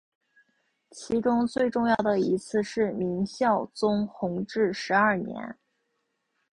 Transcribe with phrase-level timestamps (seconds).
[0.89, 5.55] 其中最重要的一次是明孝宗弘治十二年。